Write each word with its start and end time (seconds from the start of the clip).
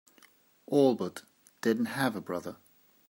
Albert 0.71 1.21
didn't 1.61 1.85
have 1.85 2.15
a 2.15 2.21
brother. 2.21 2.55